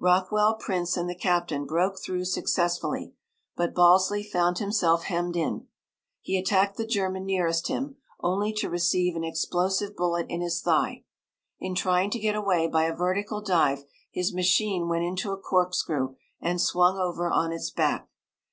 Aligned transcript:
Rockwell, 0.00 0.56
Prince, 0.56 0.96
and 0.96 1.08
the 1.08 1.14
captain 1.14 1.64
broke 1.64 2.00
through 2.00 2.24
successfully, 2.24 3.14
but 3.54 3.72
Balsley 3.72 4.24
found 4.24 4.58
himself 4.58 5.04
hemmed 5.04 5.36
in. 5.36 5.68
He 6.20 6.36
attacked 6.36 6.76
the 6.76 6.84
German 6.84 7.24
nearest 7.24 7.68
him, 7.68 7.94
only 8.18 8.52
to 8.54 8.68
receive 8.68 9.14
an 9.14 9.22
explosive 9.22 9.94
bullet 9.94 10.26
in 10.28 10.40
his 10.40 10.60
thigh. 10.60 11.04
In 11.60 11.76
trying 11.76 12.10
to 12.10 12.18
get 12.18 12.34
away 12.34 12.66
by 12.66 12.86
a 12.86 12.96
vertical 12.96 13.40
dive 13.40 13.84
his 14.10 14.34
machine 14.34 14.88
went 14.88 15.04
into 15.04 15.30
a 15.30 15.36
corkscrew 15.38 16.16
and 16.40 16.60
swung 16.60 16.98
over 16.98 17.30
on 17.30 17.52
its 17.52 17.70
back. 17.70 18.08